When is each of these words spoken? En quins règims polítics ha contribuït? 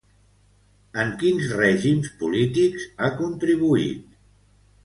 En 1.03 1.11
quins 1.23 1.51
règims 1.59 2.09
polítics 2.23 2.89
ha 3.05 3.11
contribuït? 3.23 4.21